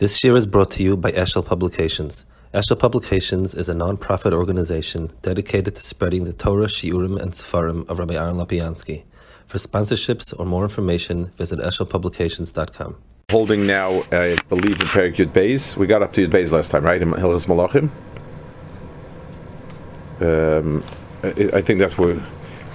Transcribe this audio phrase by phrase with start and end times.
[0.00, 2.24] This year is brought to you by Eshel Publications.
[2.52, 8.00] Eshel Publications is a non-profit organization dedicated to spreading the Torah, Shiurim, and Sefarim of
[8.00, 9.04] Rabbi Aaron Lopiansky.
[9.46, 12.96] For sponsorships or more information, visit eshelpublications.com.
[13.30, 15.76] Holding now, I believe, in Perik Yud Beis.
[15.76, 17.00] We got up to Yud Beis last time, right?
[17.00, 17.90] In Hilchas Malachim.
[20.20, 20.82] Um,
[21.22, 22.20] I think that's where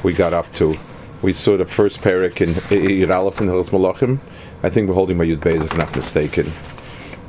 [0.04, 0.74] we got up to.
[1.22, 4.20] We saw the first Perik in Yud Aleph in Hilchas Malachim.
[4.64, 6.50] I think we're holding by Yud Beis, if not mistaken.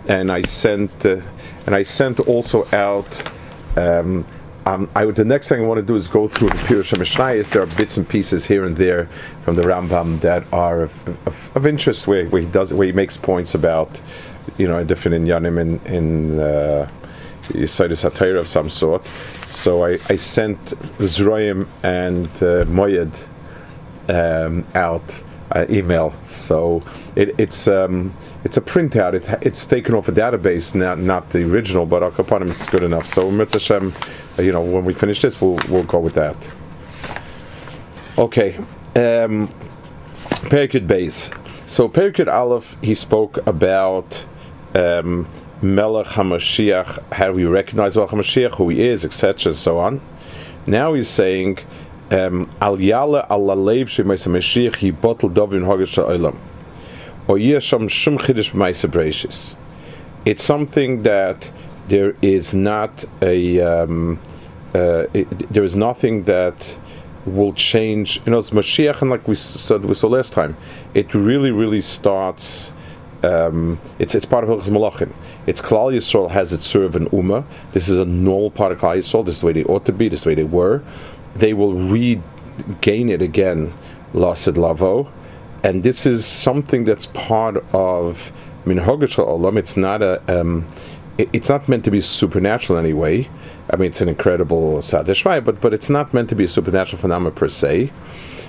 [0.09, 1.21] And I sent, uh,
[1.67, 3.33] and I sent also out.
[3.77, 4.27] Um,
[4.67, 7.51] um, I, the next thing I want to do is go through the Pirush Mishnayos.
[7.51, 9.09] There are bits and pieces here and there
[9.45, 12.93] from the Rambam that are of, of, of interest, where, where he does, where he
[12.93, 14.01] makes points about,
[14.59, 16.89] you know, different inyanim in in uh,
[17.53, 19.07] HaTorah of some sort.
[19.47, 20.59] So I, I sent
[20.99, 23.13] Zroim and uh, Moyed
[24.09, 25.23] um, out
[25.53, 26.15] uh, email.
[26.25, 26.83] So
[27.17, 28.15] it, it's um,
[28.45, 29.15] it's a printout.
[29.15, 32.83] It, it's taken off a database, not not the original, but Al Kapanim it's good
[32.83, 33.07] enough.
[33.07, 33.93] So Mitzvah
[34.39, 36.37] uh, you know, when we finish this, we'll we'll go with that.
[38.19, 38.57] Okay,
[38.97, 39.49] um,
[40.87, 41.37] Beis.
[41.67, 44.25] So Perikid Aleph, he spoke about.
[44.75, 45.27] Um,
[45.63, 50.01] Melech HaMashiach, how we recognize Melech HaMashiach, who he is, etc., and so on.
[50.67, 51.59] Now he's saying,
[52.11, 56.37] Al Yala Al Lalev Shemaisa Mashiach, he bottled Dovin Hogish Olam.
[57.29, 59.57] Or Yesham Shum Chidish Breishis.
[60.25, 61.51] It's something that
[61.89, 64.19] there is not a, um,
[64.75, 66.77] uh, it, there is nothing that
[67.27, 68.21] will change.
[68.27, 70.57] You know, it's Mashiach, and like we said, we saw last time,
[70.95, 72.73] it really, really starts.
[73.23, 75.13] Um, it's it's part of Hilchas Malachim.
[75.47, 77.45] It's Klal Yisrael has its serve an Ummah.
[77.73, 79.25] This is a normal part of Klal Yisrael.
[79.25, 80.09] This is the way they ought to be.
[80.09, 80.83] This is the way they were.
[81.37, 83.73] They will regain it again,
[84.13, 85.11] Lasid Lavo,
[85.63, 88.33] and this is something that's part of
[88.65, 89.59] Minhogish Olam.
[89.59, 90.23] It's not a.
[90.41, 90.67] Um,
[91.19, 93.29] it, it's not meant to be supernatural in any way.
[93.73, 97.01] I mean, it's an incredible sadishmai, but but it's not meant to be a supernatural
[97.01, 97.93] phenomenon per se.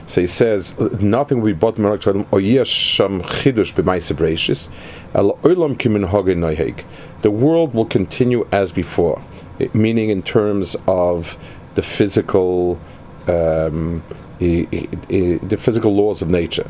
[0.08, 4.70] So he says nothing will be bought or yesham chidush b'maisa breishis,
[5.14, 6.84] el olam kimin noiheg.
[7.22, 9.22] The world will continue as before,
[9.74, 11.38] meaning in terms of
[11.76, 12.80] the physical,
[13.28, 14.04] um,
[14.40, 16.70] the physical laws of nature.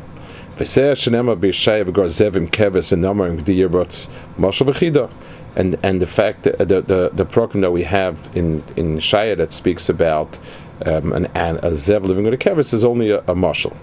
[5.54, 9.36] And and the fact that the the, the program that we have in in Shaya
[9.36, 10.38] that speaks about
[10.86, 13.76] um, an, an a zev living with a kevis is only a, a mashal.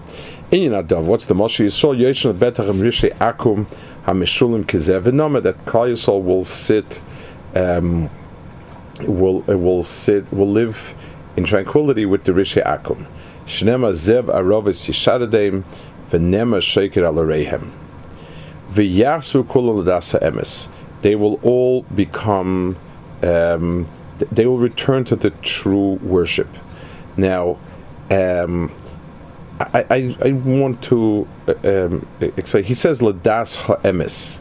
[0.50, 1.66] In Yinadav, what's the mashal?
[1.66, 3.66] Yisrael Yeshan Betachem Rishi Akum
[4.04, 5.04] Hamishulim Kizev
[5.42, 7.00] that Klal Yisrael will sit,
[7.54, 8.10] um,
[9.00, 10.94] will will sit, will live
[11.36, 13.06] in tranquility with the Rishi Akum.
[13.46, 15.64] Shnema Zev Arovis Yishadadem
[16.10, 17.70] V'Nema Sheker Alarehem.
[18.72, 20.68] V'Yasu Kulon Ladasa Emes.
[21.02, 22.76] They will all become.
[23.22, 23.86] Um,
[24.32, 26.48] they will return to the true worship.
[27.16, 27.58] Now,
[28.10, 28.70] um,
[29.58, 31.26] I, I, I, want to
[31.64, 32.64] um, explain.
[32.64, 34.40] He says ladas ha'emes.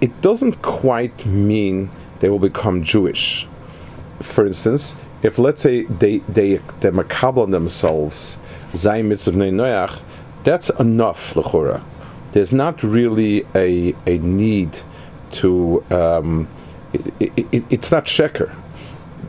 [0.00, 3.46] It doesn't quite mean they will become Jewish.
[4.22, 8.38] For instance, if let's say they they they makabel themselves
[8.72, 9.98] zayin mitzvah noach,
[10.44, 11.82] that's enough lechora.
[12.30, 14.78] There's not really a a need
[15.32, 15.84] to.
[15.90, 16.48] Um,
[16.92, 18.54] it, it, it's not sheker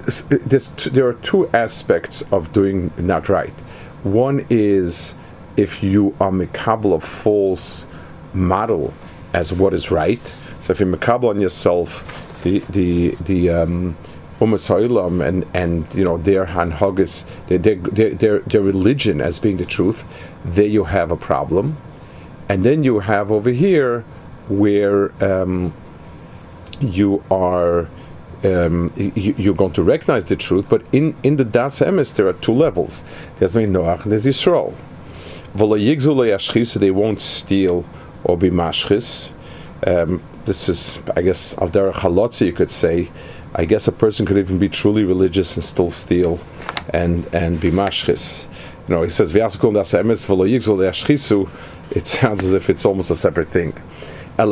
[0.05, 3.53] there are two aspects of doing not right.
[4.03, 5.15] One is
[5.57, 7.87] if you are makabel a false
[8.33, 8.93] model
[9.33, 10.19] as what is right.
[10.61, 13.97] So if you makabel on yourself the the the um,
[14.41, 20.03] and and you know their hanhagas, their, their their their religion as being the truth,
[20.43, 21.77] there you have a problem,
[22.49, 24.03] and then you have over here
[24.47, 25.73] where um,
[26.79, 27.87] you are
[28.43, 32.27] um, you, are going to recognize the truth, but in, in the Das Emes there
[32.27, 33.03] are two levels.
[33.39, 34.73] There's Noach and there's Yisrael.
[36.65, 37.85] So they won't steal
[38.23, 39.31] or be mashchis.
[39.87, 43.09] Um, this is, I guess, Aldera Chalotzi, you could say.
[43.57, 46.39] I guess a person could even be truly religious and still steal
[46.89, 48.43] and, and be mashchis.
[48.87, 49.33] You know, he says,
[51.91, 53.73] it sounds as if it's almost a separate thing.
[54.37, 54.45] So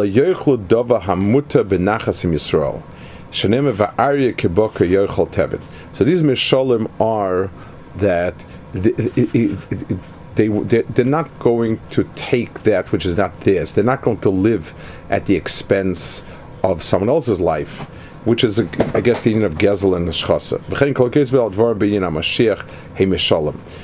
[6.03, 7.51] these mishalim are
[7.97, 9.47] that they,
[10.35, 13.73] they they're not going to take that which is not theirs.
[13.73, 14.73] They're not going to live
[15.09, 16.23] at the expense
[16.63, 17.89] of someone else's life,
[18.25, 20.61] which is, I guess, the union of Gezel and Neshchasa.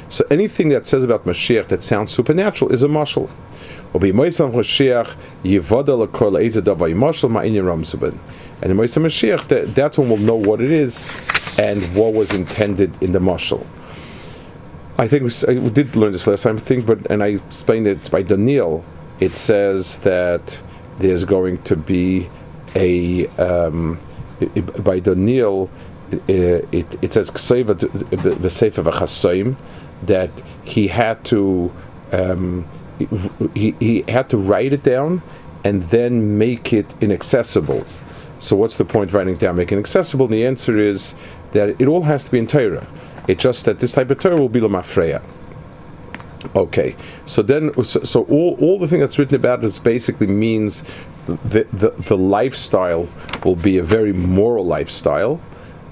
[0.10, 3.30] So anything that says about Mashiach that sounds supernatural is a mashal.
[3.92, 4.52] And the Moisam
[9.04, 11.20] Mashiach, that, that's when we'll know what it is
[11.58, 13.66] and what was intended in the mashal.
[14.98, 17.88] I think we, we, did learn this last time, I think, but and I explained
[17.88, 18.84] it by Daniel.
[19.20, 20.60] It says that
[21.00, 22.30] there's going to be
[22.76, 24.00] a um,
[24.84, 25.70] by Daniel.
[26.28, 29.56] It, it, it says the Sefer Chasoim
[30.04, 30.32] that
[30.64, 31.72] he had to
[32.12, 32.66] um,
[33.54, 35.22] he, he had to write it down
[35.64, 37.86] and then make it inaccessible.
[38.40, 40.26] So what's the point writing it down, making it accessible?
[40.26, 41.16] And the answer is
[41.52, 42.88] that it all has to be in Torah.
[43.28, 45.22] It's just that this type of Torah will be Lamafreya.
[46.56, 46.96] Okay,
[47.26, 50.86] so then, so, all, all the thing that's written about it basically means
[51.44, 53.10] the, the, the lifestyle
[53.44, 55.42] will be a very moral lifestyle,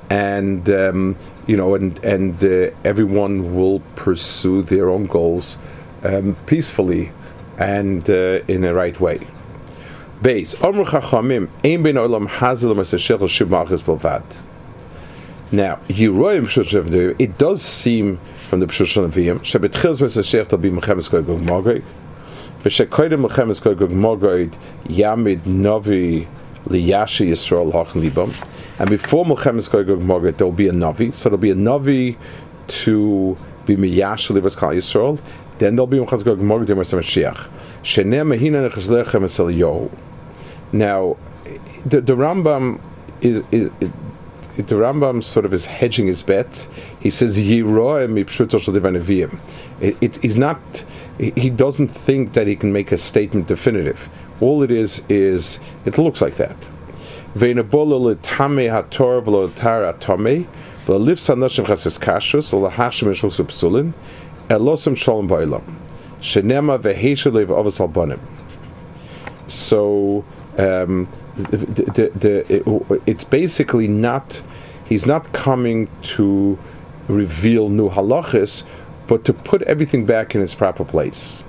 [0.09, 1.17] and um,
[1.47, 5.57] you know, and and uh, everyone will pursue their own goals
[6.03, 7.11] um, peacefully
[7.57, 9.19] and uh, in the right way.
[10.21, 10.55] Base
[15.51, 21.21] Now, Yeroim it does seem from the Pshut Shanavim Shebetchils Masashel will be Mechemes Goy
[21.21, 21.83] Gog Magog.
[22.63, 24.51] V'shekoydim Mechemes Goy Gog Magog
[24.85, 26.27] Yamid Navi
[26.65, 28.33] Liyashi Yisrael Hachin Libam.
[28.79, 31.13] And before Mechemes Goy Gog Magog, there will be a Navi.
[31.13, 32.17] So there will be a Navi
[32.67, 35.19] to be Miyash Libas Kal Yisrael
[35.59, 37.47] then there'll be Mechaz Gog Morg Dem Mashiach.
[37.83, 39.91] Shenem Mehina Nechazlechem Esel Yohu.
[40.71, 41.17] Now,
[41.85, 42.79] the, the Rambam
[43.21, 43.91] is, is, is
[44.57, 46.67] the Rambam sort of is hedging his bet.
[46.99, 49.37] He says Yiroem Shadivanavim.
[49.79, 50.59] It is not.
[51.19, 54.09] He doesn't think that he can make a statement definitive.
[54.41, 56.55] All it is is it looks like that.
[69.47, 70.25] So
[70.57, 74.42] um, the, the, the, it, it's basically not,
[74.84, 76.58] he's not coming to
[77.08, 78.64] reveal new halachas,
[79.06, 81.44] but to put everything back in its proper place.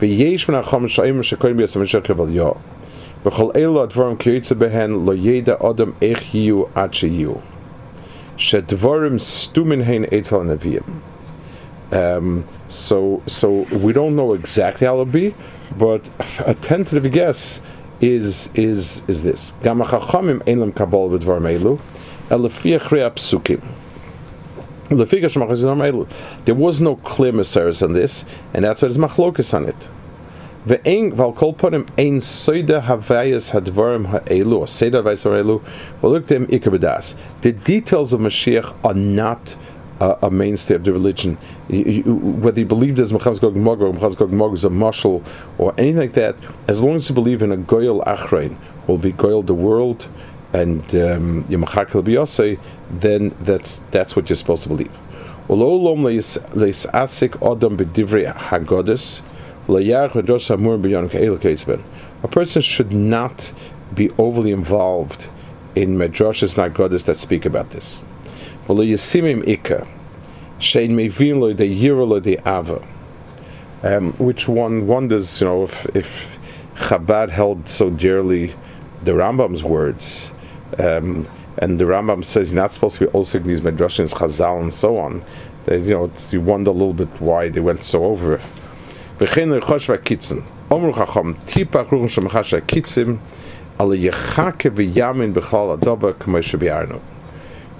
[0.00, 2.52] ויש מן החומר שהאמר שקוראים ביסם משך לבליו.
[3.26, 7.32] וכל אלו הדברים כיוצא בהן לא ידע אדם איך יהיו עד שיהיו.
[8.36, 10.82] שדברים סתומים הן אצל הנביאים.
[11.92, 15.34] Um, so, so we don't know exactly how it'll be,
[15.78, 16.00] but
[16.38, 17.60] a tentative guess
[18.01, 19.51] is is is this.
[19.61, 19.91] There was
[26.81, 29.75] no clear meseres on this, and that's why there's machlokas on it.
[30.67, 35.61] Kol ponim ein soida havayas hadvarim ha'elu or soida havayas ha'elu.
[36.01, 37.15] Well, look them ikabadas.
[37.41, 39.55] The details of Mashiach are not
[39.99, 41.35] a, a mainstay of the religion.
[41.69, 45.23] Whether you believe there's Mechaz Gog or Mechaz Gog is a marshal
[45.57, 46.35] or anything like that,
[46.67, 48.57] as long as you believe in a Goyal Achrein,
[48.87, 50.07] will be Goyal the world
[50.53, 52.57] and um, Yamachakal Biyase,
[52.89, 54.91] then that's that's what you're supposed to believe.
[62.23, 63.53] A person should not
[63.93, 65.27] be overly involved
[65.75, 68.03] in medrashas goddess that speak about this.
[68.67, 69.87] V'lo yisimim ikka,
[70.59, 72.85] shein mevin lo de yira lo de ava.
[73.81, 76.39] Um, which one wonders, you know, if, if
[76.75, 78.53] Chabad held so dearly
[79.03, 80.31] the Rambam's words,
[80.79, 81.25] um,
[81.59, 84.97] and the Rambam says you're not supposed to be also these medrashins, Chazal, and so
[84.97, 85.23] on.
[85.65, 88.37] That, you know, you wonder a little bit why they went so over.
[89.19, 90.43] V'chein lechosh v'kitzen.
[90.69, 93.19] Omru chacham, tipach ruchon shemachash v'kitzim,
[93.79, 96.99] ala yechake v'yamin b'chal adaba k'may shebiarnu.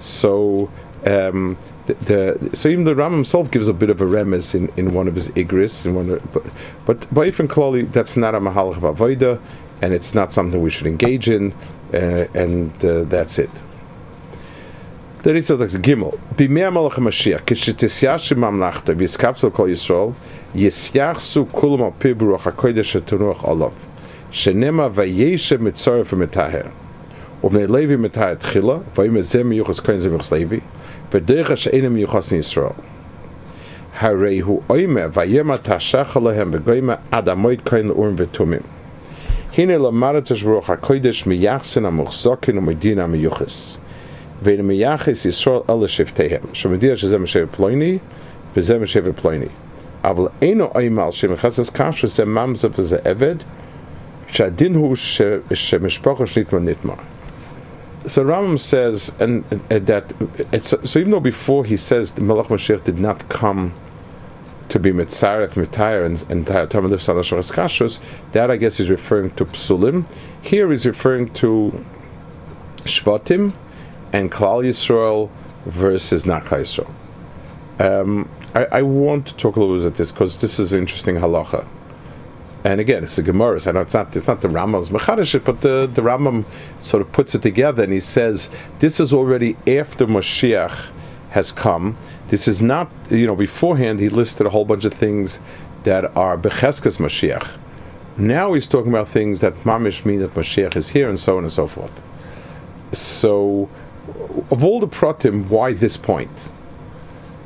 [0.00, 0.70] So
[1.04, 4.70] um, the, the, so even the Ram himself gives a bit of a remes in,
[4.76, 6.44] in one of his igris, in one of, but
[6.86, 9.40] but Ba'ifin Klali, that's not a mahalach avoida,
[9.80, 11.52] and it's not something we should engage in,
[11.94, 13.50] uh, and uh, that's it.
[15.22, 16.18] The Ritza like Gimel.
[16.34, 20.14] B'mei Malach Mashiach, kishetisyash mamlachta v'yiskapsel kol Yisrael,
[20.54, 23.72] yisyachsu kulam al pi b'ruach hakodesh olav,
[24.30, 26.70] shenema vayeshe mitzorah v'metaher.
[27.44, 30.60] ובני לוי מתי התחילה, ויאמר זה מיוחס כהן זה מיוחס לוי,
[31.12, 32.68] ודרך שאינם מיוחס לישראל.
[33.98, 38.60] הרי הוא אומר, ויאמר תשך עליהם וגוימה עד המועד כהן לאורים ותומים.
[39.58, 43.78] הנה למדת ברוך הקודש מיחסן המוחזקין ומדין המיוחס.
[44.42, 47.98] ואין מייחס ישראל אלה שבטיהם, שמדיע שזה משבט פלויני
[48.56, 49.46] וזה משבט פלויני.
[50.04, 53.34] אבל אינו אימל שמחסס קשר זה ממזה וזה עבד,
[54.26, 54.96] שהדין הוא
[55.54, 56.94] שמשפחה שנתמה נתמה.
[58.08, 60.12] So Rambam says, and, and that
[60.52, 63.74] it's so even though before he says the Malach Mashiach did not come
[64.68, 68.00] to be mitzaref mitayr and and Talmud of Salash Kashrus,
[68.32, 70.06] that I guess is referring to psulim.
[70.42, 71.84] Here is referring to
[72.78, 73.52] shvatim
[74.12, 75.30] and Klal Yisrael
[75.66, 76.90] versus not Yisrael.
[77.78, 81.16] Um, I, I, want to talk a little bit about this because this is interesting
[81.16, 81.64] halacha.
[82.64, 83.60] And again, it's a Gemara.
[83.72, 86.44] Know it's not it's not the Rambam's Mechadish, but the, the Rambam
[86.80, 88.50] sort of puts it together and he says
[88.80, 90.86] this is already after Mashiach
[91.30, 91.96] has come.
[92.28, 95.40] This is not you know beforehand he listed a whole bunch of things
[95.84, 97.48] that are Becheskas Mashiach.
[98.16, 101.44] Now he's talking about things that Mamish mean that Mashiach is here and so on
[101.44, 102.02] and so forth.
[102.92, 103.68] So,
[104.50, 106.50] of all the pratim, why this point?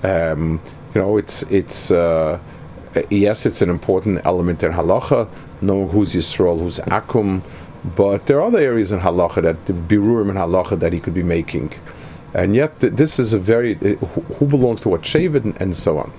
[0.02, 0.60] Um,
[0.94, 2.38] you know, it's it's uh,
[3.10, 5.28] yes, it's an important element in halacha,
[5.60, 7.42] knowing who's Yisrael, who's Akum,
[7.96, 11.14] but there are other areas in halacha that the birurim in halacha that he could
[11.14, 11.72] be making,
[12.34, 13.96] and yet th- this is a very uh,
[14.36, 16.12] who belongs to what shaved and, and, so on.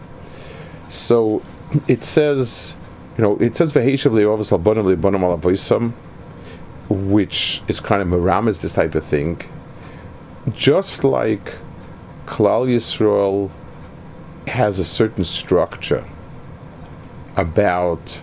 [0.90, 1.42] So
[1.88, 2.76] it says,
[3.18, 3.74] you know, it says
[6.90, 9.42] which is kind of maramas this type of thing.
[10.52, 11.56] Just like
[12.26, 13.50] Klal Yisrael
[14.48, 16.06] has a certain structure
[17.36, 18.20] about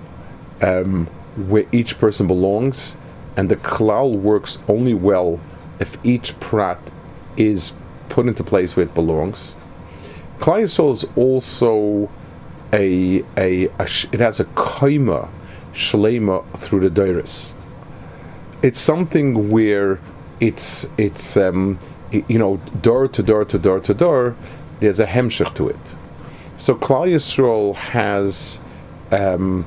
[0.60, 2.96] um, where each person belongs,
[3.36, 5.40] and the klal works only well
[5.78, 6.78] if each prat
[7.36, 7.74] is
[8.08, 9.56] put into place where it belongs.
[10.38, 12.10] Klal Yisrael is also
[12.72, 15.28] a, a, a it has a kaima
[15.72, 17.54] shlema through the dairis.
[18.62, 20.00] It's something where
[20.40, 21.78] it's it's um,
[22.12, 24.36] you know door to door to door to door.
[24.80, 25.76] There's a hemshech to it.
[26.56, 28.59] So Klal Yisrael has
[29.10, 29.66] um,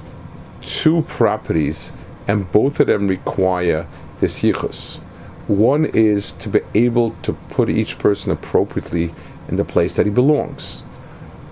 [0.62, 1.92] two properties,
[2.28, 3.88] and both of them require
[4.20, 5.00] this yichus.
[5.48, 9.14] One is to be able to put each person appropriately
[9.50, 10.84] in the place that he belongs.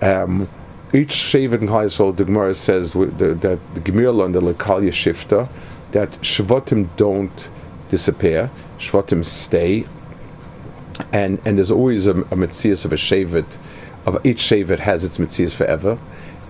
[0.00, 0.48] Um,
[0.94, 3.18] each Shevet in Klal the Gemara says that
[3.74, 5.48] the Gemara and the Lekalia Shifta,
[5.92, 7.48] that Shvatim don't
[7.90, 9.86] disappear, Shvatim stay,
[11.12, 13.46] and and there's always a, a Metzias of a Shevet
[14.04, 15.98] of each Shevet has its mitzvahs forever,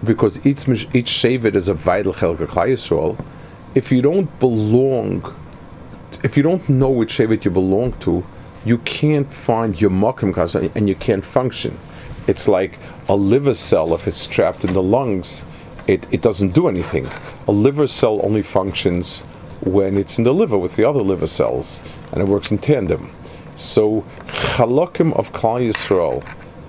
[0.04, 3.23] because each each Shevet is a vital chelka Yisrael.
[3.75, 5.35] If you don't belong,
[6.23, 8.25] if you don't know which Shevet you belong to,
[8.64, 11.78] you can't find your makim and you can't function.
[12.26, 12.78] It's like
[13.09, 15.44] a liver cell if it's trapped in the lungs,
[15.87, 17.09] it, it doesn't do anything.
[17.49, 19.21] A liver cell only functions
[19.61, 21.82] when it's in the liver with the other liver cells,
[22.12, 23.12] and it works in tandem.
[23.56, 26.25] So, chalakim of Klal Yisrael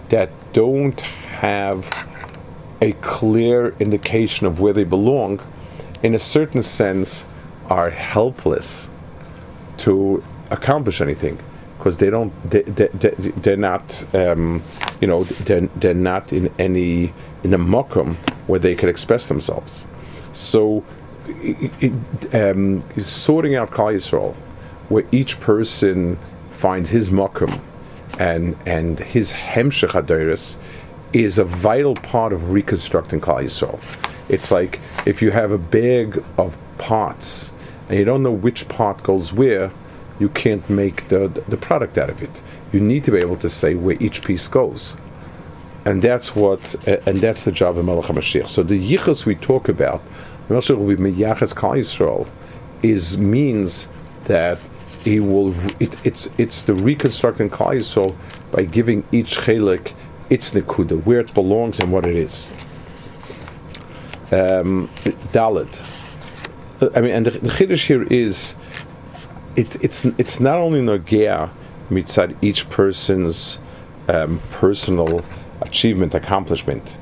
[0.09, 1.85] that don't have
[2.83, 5.39] a clear indication of where they belong,
[6.03, 7.25] in a certain sense,
[7.69, 8.89] are helpless
[9.77, 10.21] to
[10.51, 11.39] accomplish anything
[11.77, 12.87] because they don't they, they,
[13.43, 14.61] they, are not um,
[14.99, 17.13] you know they're, they're not in any
[17.43, 18.15] in a mokum
[18.47, 19.85] where they can express themselves.
[20.33, 20.83] So
[21.27, 21.93] it,
[22.35, 24.35] um, sorting out Klal Yisrael
[24.89, 26.19] where each person
[26.51, 27.61] finds his mokum
[28.19, 30.57] and and his hemshech adoris
[31.13, 33.79] is a vital part of reconstructing Klal Yisrael.
[34.29, 37.51] It's like if you have a bag of parts
[37.89, 39.72] and you don't know which part goes where,
[40.20, 42.41] you can't make the, the product out of it.
[42.72, 44.98] You need to be able to say where each piece goes.
[45.86, 48.48] And that's what, and that's the job of Melech HaMashiach.
[48.48, 50.01] So the yichus we talk about,
[50.50, 52.27] Melech will be Meyachas Klal Yisrael,
[52.82, 53.89] is means
[54.25, 54.60] that
[55.03, 55.53] he will.
[55.82, 58.15] It, it's it's the reconstructing Klal Yisrael
[58.51, 59.93] by giving each chelik
[60.33, 62.51] its nekuda, where it belongs and what it is.
[64.31, 64.89] Um,
[65.31, 65.81] Dalit.
[66.95, 68.55] I mean, and the, chiddush here is,
[69.55, 71.49] it, it's it's not only nogea
[71.89, 73.59] mitzad each person's
[74.09, 75.23] um, personal
[75.61, 76.97] achievement, accomplishment.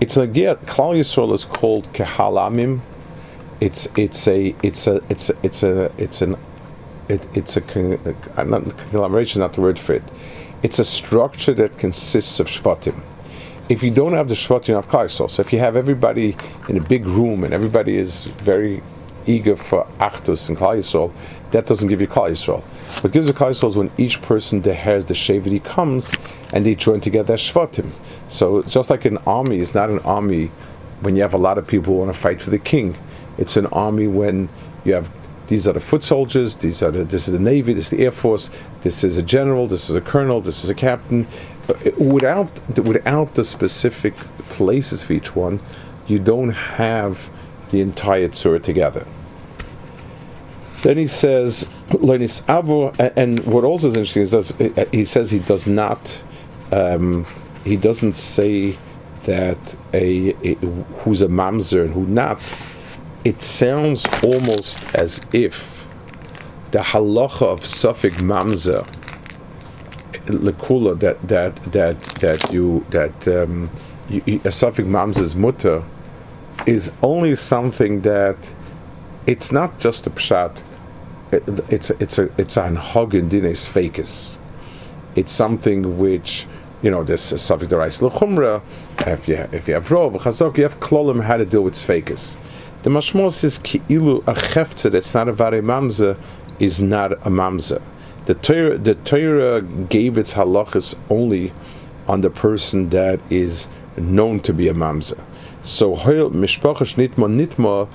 [0.00, 0.56] It's nogea.
[0.66, 2.80] Klal Yisrael is called kehalamim.
[3.60, 6.36] It's it's a it's a it's a, it's a it's an
[7.08, 7.62] it, it's a,
[8.36, 10.02] a not, conglomeration, not the word for it.
[10.64, 12.98] It's a structure that consists of shvatim.
[13.68, 16.34] If you don't have the shvatim, have klal So if you have everybody
[16.70, 18.82] in a big room and everybody is very
[19.26, 21.12] eager for achdus and klal
[21.50, 22.62] that doesn't give you klal Yisrael.
[23.02, 26.10] What gives you klal Yisrael is when each person that has the shavity comes
[26.54, 27.92] and they join together as shvatim.
[28.30, 30.50] So just like an army is not an army
[31.02, 32.96] when you have a lot of people who want to fight for the king.
[33.36, 34.48] It's an army when
[34.86, 35.10] you have
[35.46, 36.56] these are the foot soldiers.
[36.56, 37.74] These are the, this is the navy.
[37.74, 38.50] This is the air force.
[38.82, 39.66] This is a general.
[39.66, 40.40] This is a colonel.
[40.40, 41.26] This is a captain.
[41.98, 42.48] Without
[42.78, 44.14] without the specific
[44.50, 45.60] places for each one,
[46.06, 47.30] you don't have
[47.70, 49.06] the entire tzur together.
[50.82, 54.54] Then he says, and what also is interesting is
[54.92, 55.98] he says he does not,
[56.72, 57.24] um,
[57.64, 58.76] he doesn't say
[59.24, 59.58] that
[59.94, 60.54] a, a
[61.00, 62.38] who's a mamzer and who not,
[63.24, 65.86] it sounds almost as if
[66.72, 68.86] the halacha of safek mamzer
[70.26, 73.70] lekula that that that that you that um,
[74.08, 75.82] you, a safek mamzer's mutter
[76.66, 78.36] is only something that
[79.26, 80.56] it's not just a pshat.
[81.32, 84.36] It, it's it's a it's an hogin dines fakis.
[85.16, 86.46] It's something which
[86.82, 88.62] you know this is subject to rice lechumra.
[89.06, 92.36] If you if you have rov chazok, you have klolim how to deal with fakis.
[92.84, 96.18] The mashmos says ki'ilu a cheftze that's not a vare mamza
[96.60, 97.80] is not a mamza.
[98.26, 101.54] The Torah the Torah gave its halachas only
[102.06, 105.18] on the person that is known to be a mamza.
[105.62, 107.88] So mishpachash nitma nitma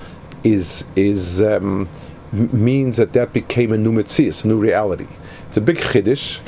[0.43, 1.87] is is um,
[2.31, 5.07] means that that became a new mitzvah, a new reality.
[5.49, 6.39] It's a big chiddush.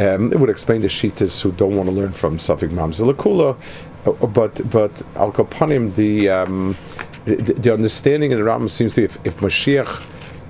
[0.00, 3.56] Um, it would explain the shitas who don't want to learn from Safik Mamza Lakula,
[4.04, 6.76] uh, but but Al Kapanim the, um,
[7.24, 10.04] the, the understanding in the Ram seems to be if, if Mashiach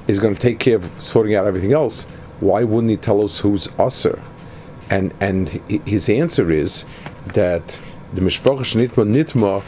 [0.08, 2.04] is going to take care of sorting out everything else,
[2.40, 4.20] why wouldn't he tell us who's usher?
[4.90, 6.84] And and his answer is
[7.32, 7.78] that
[8.12, 9.62] the Mishpach Nitma Nitma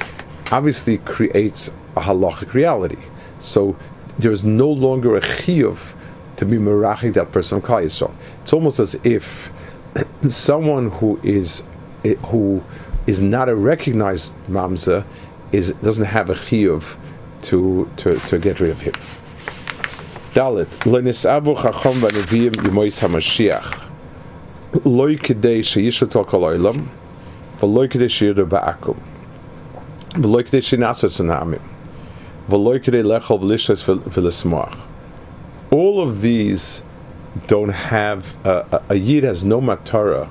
[0.53, 2.99] obviously creates a halachic reality.
[3.41, 3.77] So
[4.19, 5.95] there's no longer a chiyuv
[6.37, 8.15] to be merachik that person from Yisrael.
[8.43, 9.51] It's almost as if
[10.29, 11.65] someone who is
[12.05, 12.63] eh, who
[13.07, 15.05] is not a recognized mamza
[15.57, 16.97] is doesn't have a chiyuv
[17.43, 18.95] to, to to get rid of him.
[20.35, 20.69] Dalit.
[20.93, 23.83] Lenisavu chacham v'neviim yimois hamashiach.
[24.85, 26.89] Loy kedei sheyishat kol olam
[27.61, 28.99] v'loy kedei sheyidu ba'akum.
[30.23, 31.63] V'loy kedei shenasas anamim
[32.49, 32.69] all
[36.01, 36.85] of these
[37.49, 40.29] don't have uh, a yid has no matara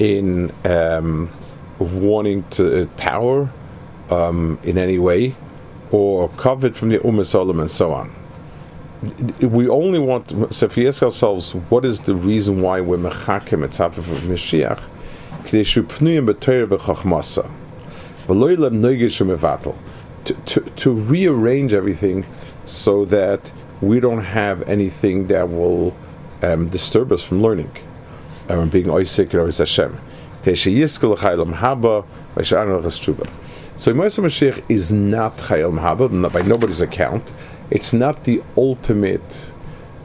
[0.00, 1.30] in um,
[1.78, 3.48] wanting to uh, power
[4.10, 5.34] um, in any way
[5.90, 8.14] or covered from the Ummah Solomon and so on.
[9.40, 13.66] We only want so if we ask ourselves what is the reason why we're mechakim
[13.66, 14.80] etzaper of Mashiach,
[19.26, 19.76] mevatel
[20.76, 22.24] to, rearrange everything
[22.66, 25.94] so that we don't have anything that will
[26.42, 27.70] um, disturb us from learning
[28.48, 29.98] and um, being oisik or Hashem.
[33.76, 37.32] So Moshe Mashiach is not Chayil Mahaba, by nobody's account.
[37.70, 39.50] It's not the ultimate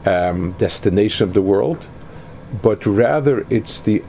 [0.06, 1.86] um, destination of the world,
[2.62, 4.02] but rather it's the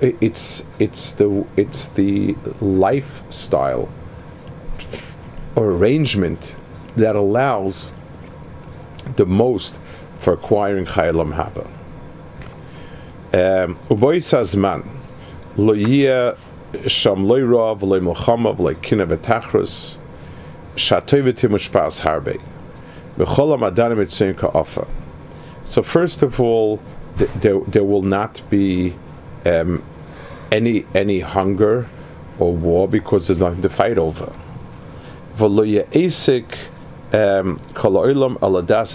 [0.00, 3.88] it's it's the it's the lifestyle
[5.56, 6.56] arrangement
[6.96, 7.92] that allows
[9.16, 9.78] the most
[10.20, 11.68] for acquiring Chayalam Haba.
[13.88, 14.22] Uboy
[16.74, 18.56] rav, mochama,
[22.00, 22.40] harbe.
[25.66, 26.80] So first of all,
[27.18, 28.94] th- there, there will not be
[29.46, 29.82] um,
[30.52, 31.88] any any hunger
[32.38, 34.32] or war because there's nothing to fight over
[37.14, 37.60] um,
[38.40, 38.94] aladas.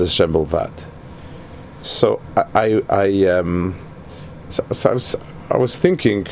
[1.81, 3.75] So I, I, um,
[4.49, 5.15] so, so I, was,
[5.49, 6.27] I was thinking,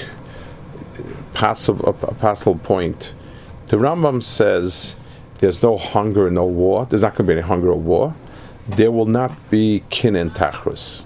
[1.37, 3.13] possible, a possible point.
[3.67, 4.95] The Rambam says
[5.39, 6.87] there's no hunger, no war.
[6.89, 8.15] There's not going to be any hunger or war.
[8.67, 11.05] There will not be kin and tachrus.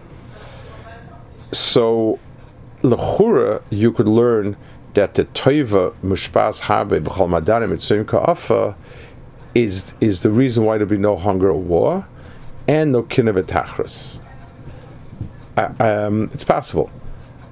[1.52, 2.18] So,
[2.82, 4.56] lechura, you could learn
[4.94, 8.76] that the toiva mushpas habe b'chol madanim mitzvim ka'afa
[9.54, 12.08] is is the reason why there'll be no hunger or war,
[12.70, 14.22] and no kinevitachris.
[15.58, 16.90] Uh, um, it's possible.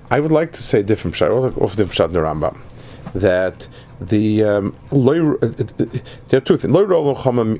[0.09, 2.57] I would like to say different pshat, of the pshat the Rambam,
[3.13, 3.67] that
[4.01, 5.47] the um, uh,
[6.27, 6.75] there are two things.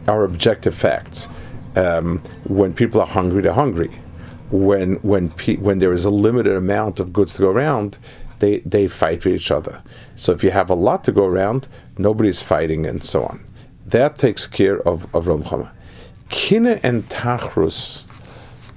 [0.07, 1.27] are objective facts.
[1.75, 3.91] Um, when people are hungry, they're hungry.
[4.51, 7.97] When when pe- when there is a limited amount of goods to go around,
[8.39, 9.81] they they fight with each other.
[10.15, 13.45] So if you have a lot to go around, nobody's fighting and so on.
[13.85, 15.71] That takes care of, of Ram Chama.
[16.83, 18.05] And Tachrus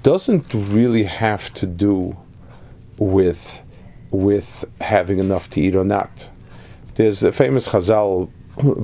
[0.03, 2.17] doesn't really have to do
[2.99, 3.61] with
[4.11, 6.29] with having enough to eat or not.
[6.95, 8.31] There's a famous Chazal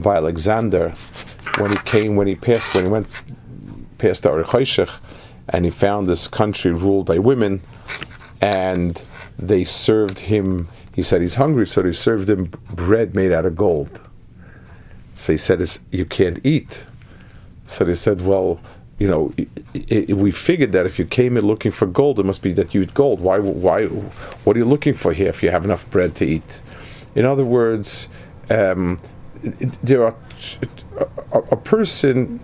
[0.02, 0.94] by Alexander
[1.58, 3.06] when he came, when he passed, when he went
[3.98, 4.90] past the Arichoshech,
[5.50, 7.60] and he found this country ruled by women,
[8.40, 9.00] and
[9.38, 10.68] they served him.
[10.94, 14.00] He said he's hungry, so they served him bread made out of gold.
[15.14, 16.78] So he said, "You can't eat."
[17.66, 18.60] So they said, "Well."
[19.00, 22.24] You know, it, it, we figured that if you came in looking for gold, it
[22.24, 23.20] must be that you eat gold.
[23.20, 23.38] Why?
[23.38, 23.84] Why?
[23.84, 26.60] What are you looking for here if you have enough bread to eat?
[27.14, 28.08] In other words,
[28.50, 28.98] um,
[29.82, 30.16] there are
[31.32, 32.40] a, person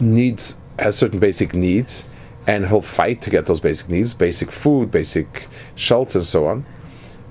[0.00, 2.04] needs has certain basic needs,
[2.46, 6.66] and he'll fight to get those basic needs, basic food, basic shelter, and so on.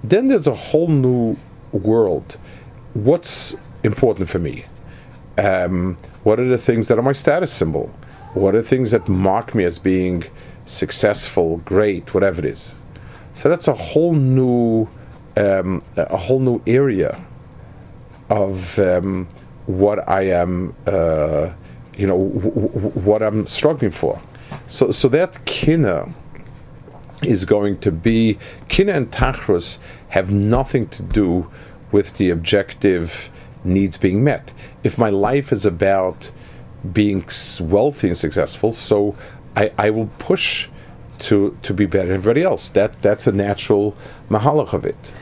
[0.04, 1.36] Then there's a whole new
[1.72, 2.38] world.
[2.94, 4.66] What's important for me?
[5.38, 7.94] Um, what are the things that are my status symbol?
[8.34, 10.24] What are the things that mark me as being
[10.66, 12.76] successful, great, whatever it is?
[13.34, 14.88] So that's a whole new,
[15.38, 17.24] um, a whole new area
[18.30, 19.28] of um,
[19.66, 21.54] what I am, uh,
[21.96, 24.20] you know, w- w- what I'm struggling for.
[24.68, 26.14] So, so that kina
[27.24, 31.50] is going to be kina and tachrus have nothing to do
[31.92, 33.30] with the objective
[33.64, 34.54] needs being met.
[34.84, 36.32] If my life is about
[36.92, 37.24] being
[37.62, 39.16] wealthy and successful, so
[39.56, 40.68] I, I will push
[41.20, 42.70] to to be better than everybody else.
[42.70, 43.96] That that's a natural
[44.30, 45.14] mahalach of it.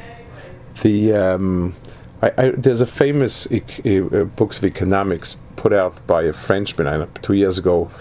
[0.82, 1.76] The um,
[2.24, 6.98] I, I, there's a famous uh, books of economics put out by a Frenchman I
[6.98, 7.92] know, two years ago,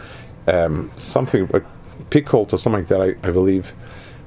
[0.46, 1.64] um, something like
[2.08, 3.74] Pickholt or something like that, I, I believe,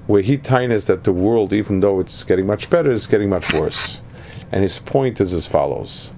[0.06, 3.52] where he ties that the world, even though it's getting much better, is getting much
[3.54, 4.02] worse.
[4.52, 6.12] And his point is as follows: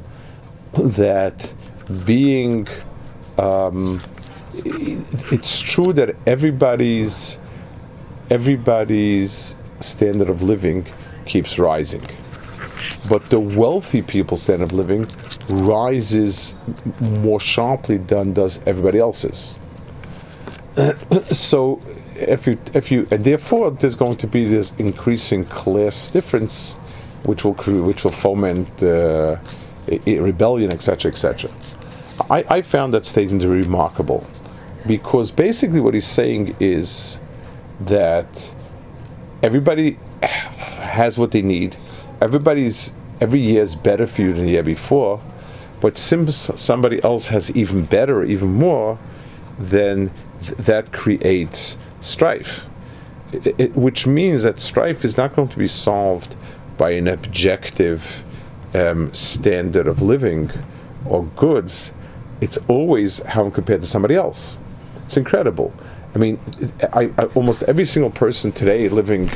[0.74, 1.54] that
[2.06, 2.67] being,
[3.38, 4.02] um,
[4.56, 7.38] it's true that everybody's
[8.30, 10.86] everybody's standard of living
[11.26, 12.02] keeps rising
[13.10, 15.06] but the wealthy people's standard of living
[15.50, 16.56] rises
[17.00, 19.58] more sharply than does everybody else's.
[21.32, 21.82] so
[22.15, 26.76] if you if you and therefore there's going to be this increasing class difference
[27.26, 29.38] which will which will foment uh,
[30.06, 31.52] rebellion etc etc
[32.30, 34.26] I, I found that statement remarkable
[34.88, 37.20] because basically what he's saying is
[37.82, 38.54] that
[39.44, 41.76] everybody has what they need
[42.21, 45.21] everybody's every year is better for you than the year before,
[45.82, 48.97] but since somebody else has even better, even more,
[49.60, 50.12] then
[50.43, 52.65] th- that creates strife.
[53.32, 56.36] It, it, which means that strife is not going to be solved
[56.78, 58.23] by an objective
[58.73, 60.51] um, standard of living
[61.06, 61.91] or goods.
[62.41, 64.60] It's always how I'm compared to somebody else.
[65.06, 65.73] It's incredible.
[66.13, 66.39] I mean,
[66.93, 69.30] I, I, almost every single person today living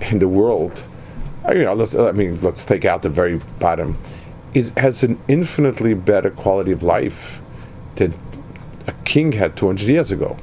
[0.00, 0.84] in the world
[1.44, 3.96] Oh, you know, let's, I mean, let's take out the very bottom.
[4.52, 7.40] It has an infinitely better quality of life
[7.96, 8.14] than
[8.86, 10.38] a king had 200 years ago.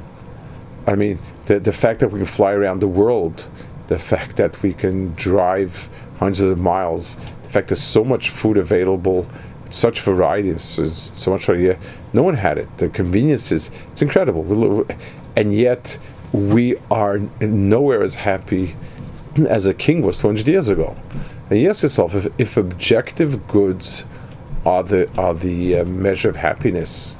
[0.87, 3.45] I mean, the, the fact that we can fly around the world,
[3.87, 8.57] the fact that we can drive hundreds of miles, the fact there's so much food
[8.57, 9.27] available,
[9.69, 11.79] such variety, so, so much variety.
[12.13, 12.75] No one had it.
[12.77, 14.87] The conveniences, it's incredible.
[15.35, 15.99] And yet,
[16.33, 18.75] we are nowhere as happy
[19.45, 20.95] as a king was 200 years ago.
[21.49, 24.05] And you ask yourself, if, if objective goods
[24.65, 27.15] are the are the uh, measure of happiness,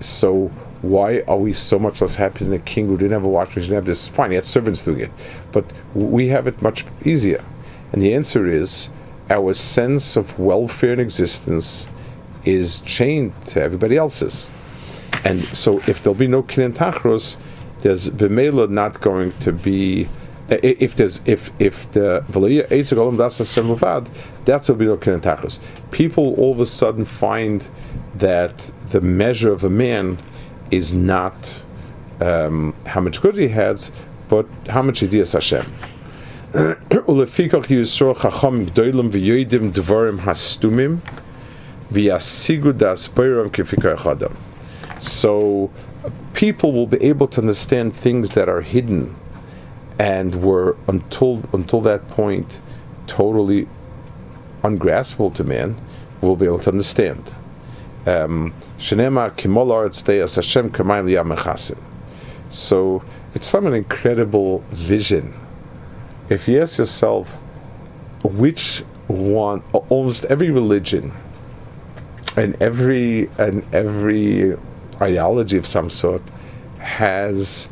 [0.00, 0.50] so
[0.82, 3.56] why are we so much less happy than a king who didn't have a watch
[3.56, 3.70] machine?
[3.70, 4.08] Didn't have this.
[4.08, 5.10] Fine, he had servants doing it,
[5.52, 5.64] but
[5.94, 7.42] we have it much easier.
[7.92, 8.90] And the answer is
[9.30, 11.88] our sense of welfare and existence
[12.44, 14.50] is chained to everybody else's.
[15.24, 17.36] And so, if there'll be no kin and tachros,
[17.80, 20.08] there's b'meila not going to be
[20.48, 23.76] if there's if if the v'loya esek olam das Hashem
[24.44, 25.22] that's a bino look in.
[25.90, 27.66] People all of a sudden find
[28.16, 30.18] that the measure of a man
[30.70, 31.62] is not
[32.20, 33.92] um, how much good he has,
[34.28, 35.64] but how much he does Hashem.
[36.52, 41.00] Ulefikach yisro chacham gdoilim v'yoidim dvarim hastumim
[41.90, 43.08] v'yasigu das.
[45.00, 45.70] So
[46.34, 49.16] people will be able to understand things that are hidden
[50.04, 52.58] and were until until that point
[53.06, 53.66] totally
[54.62, 55.74] ungraspable to man,
[56.20, 57.34] will be able to understand.
[58.04, 58.52] Um,
[62.50, 63.02] so
[63.34, 65.32] it's some an incredible vision.
[66.28, 67.32] If you ask yourself,
[68.24, 71.12] which one, almost every religion
[72.36, 74.54] and every and every
[75.00, 76.22] ideology of some sort
[76.78, 77.68] has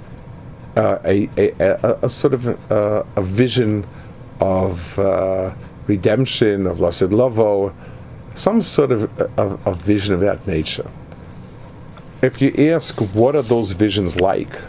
[0.76, 3.86] uh, a, a, a, sort of a, a vision
[4.40, 5.54] of uh,
[5.86, 7.74] redemption, of Lassid Lovo,
[8.34, 9.20] some sort of
[9.66, 10.90] a, vision of that nature.
[12.22, 14.60] If you ask what are those visions like,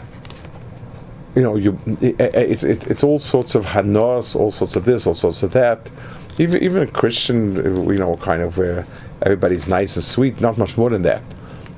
[1.34, 5.06] you know, you it, it's it, it's all sorts of hanos, all sorts of this,
[5.06, 5.90] all sorts of that.
[6.38, 7.54] Even even a Christian,
[7.88, 8.86] you know, kind of where
[9.22, 10.40] everybody's nice and sweet.
[10.40, 11.22] Not much more than that.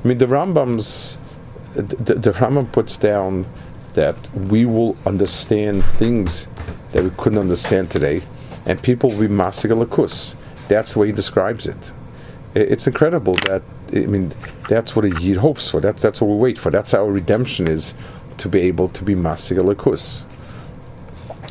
[0.03, 1.19] I mean, the Rambam's
[1.75, 3.47] the, the Rambam puts down
[3.97, 6.47] that we will understand things
[6.93, 8.23] that we couldn't understand today,
[8.65, 10.37] and people will be masig
[10.69, 11.93] That's the way he describes it.
[12.55, 14.33] it's incredible that I mean
[14.69, 15.81] that's what a yid hopes for.
[15.81, 16.71] That's that's what we wait for.
[16.71, 17.95] That's our redemption is
[18.39, 20.25] to be able to be masig elikus.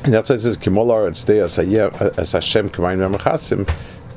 [0.04, 1.08] And that's why it says Kimolar
[2.20, 2.70] as Hashem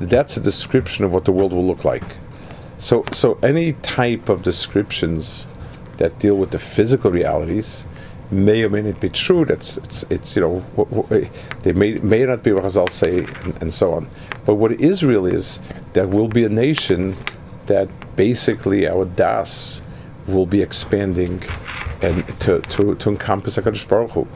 [0.01, 2.05] That's a description of what the world will look like.
[2.79, 5.47] So so any type of descriptions
[5.97, 7.85] that deal with the physical realities
[8.31, 9.45] may or may not be true.
[9.45, 11.31] That's it's it's you know
[11.63, 14.09] they may may not be what Chazal say and, and, so on.
[14.45, 15.61] But what is real is
[15.95, 17.17] that we'll be a nation
[17.67, 19.83] that basically our das
[20.27, 21.43] will be expanding
[22.03, 24.27] and to to, to encompass Hakadosh Baruch Hu.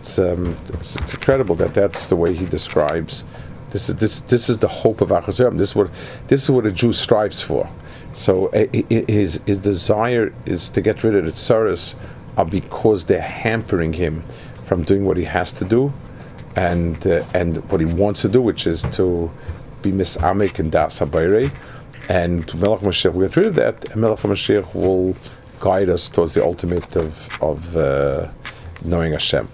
[0.00, 3.24] It's, um, it's, it's incredible that that's the way he describes.
[3.70, 5.58] This is this this is the hope of Achazim.
[5.58, 5.90] This is what
[6.28, 7.68] this is what a Jew strives for.
[8.12, 11.96] So uh, his his desire is to get rid of the tsaras
[12.36, 14.24] are because they're hampering him
[14.66, 15.92] from doing what he has to do
[16.56, 19.30] and uh, and what he wants to do, which is to
[19.82, 21.50] be misamik and das habayre.
[22.08, 25.16] And Melech Mashiach will get rid of that, and Melech Mashiach will
[25.60, 28.28] guide us towards the ultimate of of uh,
[28.84, 29.48] knowing Hashem.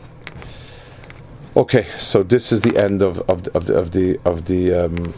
[1.56, 5.14] Okay, so this is the end of of, of the of the, of the um,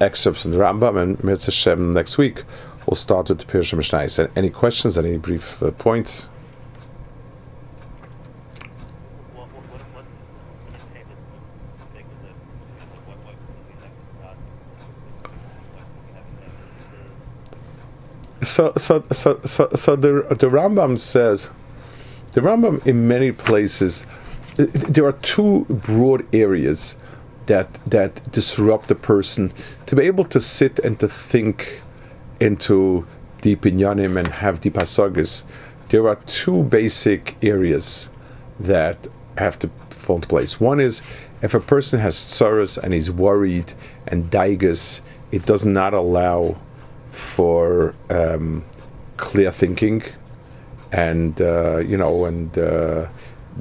[0.00, 2.42] excerpts from the Rambam, and Mitzvah Hashem next week
[2.86, 4.30] we'll start with the Pirush Mishnah.
[4.34, 4.98] Any questions?
[4.98, 6.28] Any brief uh, points?
[18.50, 21.48] So so so so, so the the Rambam says
[22.32, 24.06] the Rambam in many places
[24.56, 26.96] there are two broad areas
[27.46, 29.52] that that disrupt the person
[29.86, 31.80] to be able to sit and to think
[32.40, 33.06] into
[33.40, 35.44] deep inyanim and have deep hasagas.
[35.88, 38.08] There are two basic areas
[38.58, 40.60] that have to fall into place.
[40.60, 41.02] One is
[41.42, 43.72] if a person has tsaras and he's worried
[44.06, 45.00] and daigas,
[45.32, 46.56] it does not allow
[47.20, 48.64] for um,
[49.16, 50.02] clear thinking
[50.92, 53.06] and uh, you know and uh,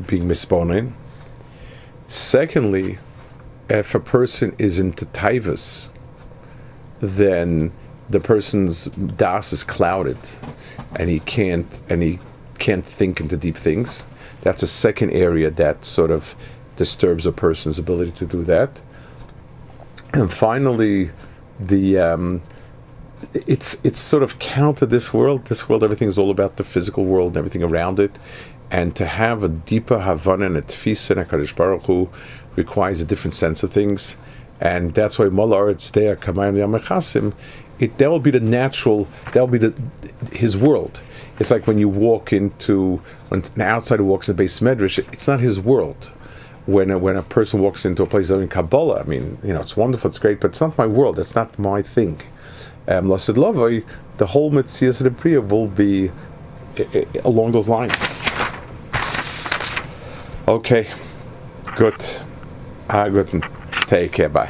[0.07, 0.93] being misponing.
[2.07, 2.97] Secondly,
[3.69, 5.89] if a person is into taivas,
[7.01, 7.71] then
[8.09, 10.17] the person's das is clouded,
[10.95, 12.19] and he can't and he
[12.57, 14.05] can't think into deep things.
[14.41, 16.35] That's a second area that sort of
[16.77, 18.81] disturbs a person's ability to do that.
[20.13, 21.11] And finally,
[21.59, 22.41] the um,
[23.33, 25.45] it's it's sort of counter this world.
[25.45, 28.17] This world, everything is all about the physical world and everything around it.
[28.71, 32.09] And to have a deeper Havana and a Tfisa and a Kaddish Baruch Hu
[32.55, 34.17] requires a different sense of things.
[34.61, 37.33] And that's why it's there, Kamayim Yamachasim,
[37.79, 39.73] it that will be the natural that will be the
[40.31, 40.99] his world.
[41.39, 45.27] It's like when you walk into when an outsider walks in the base medrash, it's
[45.27, 46.09] not his world.
[46.65, 49.61] When a, when a person walks into a place in Kabbalah, I mean, you know,
[49.61, 51.17] it's wonderful, it's great, but it's not my world.
[51.17, 52.21] It's not my thing
[52.89, 53.85] um, Lavoi,
[54.17, 56.11] the whole Mitzvah of the will be
[57.23, 57.93] along those lines.
[60.47, 60.89] Okay,
[61.75, 61.95] good.
[62.89, 63.43] Ah, good.
[63.87, 64.29] Take care.
[64.29, 64.49] Bye.